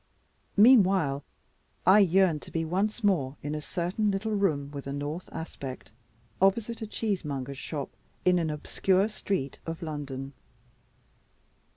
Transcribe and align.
Meanwhile 0.57 1.23
I 1.85 1.99
yearned 1.99 2.41
to 2.41 2.51
be 2.51 2.65
once 2.65 3.03
more 3.03 3.37
in 3.43 3.53
a 3.53 3.61
certain 3.61 4.09
little 4.09 4.31
room 4.31 4.71
with 4.71 4.87
a 4.87 4.93
north 4.93 5.29
aspect, 5.31 5.91
opposite 6.41 6.81
a 6.81 6.87
cheesemonger's 6.87 7.59
shop 7.59 7.91
in 8.25 8.39
an 8.39 8.49
obscure 8.49 9.07
street 9.07 9.59
of 9.67 9.83
London. 9.83 10.33